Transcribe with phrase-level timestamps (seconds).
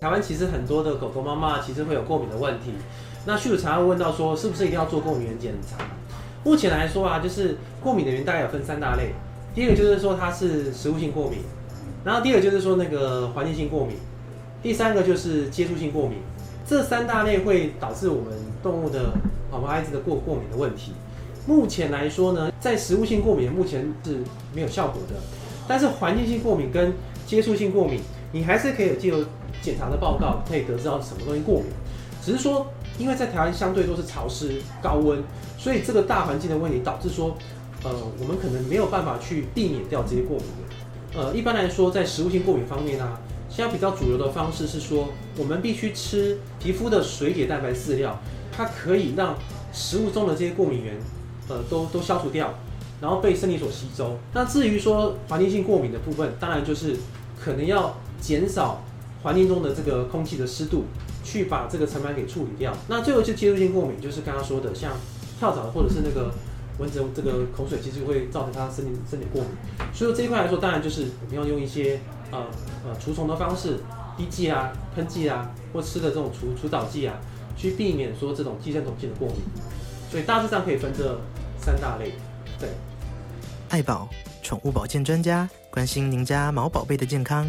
[0.00, 2.72] 台湾其实很多的狗狗、妈妈其实会有过敏的问题。
[3.26, 5.84] 那畜主常常问到说，是不是一定要做过敏原检查？
[6.42, 9.12] 目前来说啊，就是过敏的原因大概有分三大类。
[9.54, 11.40] 第一个就是说它是食物性过敏，
[12.02, 13.94] 然后第二个就是说那个环境性过敏，
[14.62, 16.20] 第三个就是接触性过敏。
[16.66, 18.32] 这三大类会导致我们
[18.62, 19.12] 动物的
[19.50, 20.92] 宝宝孩子的过过敏的问题。
[21.46, 24.16] 目前来说呢，在食物性过敏目前是
[24.54, 25.16] 没有效果的，
[25.68, 26.94] 但是环境性过敏跟
[27.26, 28.00] 接触性过敏，
[28.32, 29.24] 你还是可以有借由
[29.62, 31.66] 检查的报告可以得知到什么东西过敏。
[32.22, 32.66] 只是说，
[32.98, 35.22] 因为在台湾相对都是潮湿高温，
[35.58, 37.36] 所以这个大环境的问题导致说，
[37.82, 41.20] 呃，我们可能没有办法去避免掉这些过敏的。
[41.20, 48.20] 呃，一般来说，在食物性过敏方面呢、啊，现在比较主流的方式是说，我们必须吃皮肤的水解蛋白饲料，
[48.52, 49.34] 它可以让
[49.72, 50.94] 食物中的这些过敏源。
[51.48, 52.54] 呃，都都消除掉，
[53.00, 54.16] 然后被身体所吸收。
[54.32, 56.94] 那至于说环境性过敏的部分，当然就是
[57.42, 58.82] 可能要减少
[59.22, 60.84] 环境中的这个空气的湿度，
[61.24, 62.72] 去把这个尘螨给处理掉。
[62.88, 64.92] 那最后就接触性过敏，就是刚刚说的，像
[65.38, 66.32] 跳蚤或者是那个
[66.78, 69.50] 蚊子这个口水，其实会造成它身体身体过敏。
[69.94, 72.46] 所以这一块来说，当然就是我们要用一些呃
[72.84, 73.78] 呃除虫的方式，
[74.16, 77.18] 滴剂啊、喷剂啊，或吃的这种除除藻剂啊，
[77.56, 79.38] 去避免说这种寄生虫性的过敏。
[80.10, 81.18] 所以大致上可以分这。
[81.62, 82.14] 三大类，
[82.58, 82.70] 对。
[83.68, 84.08] 爱宝
[84.50, 87.46] 宠物保健专家关心您家毛宝贝的健康。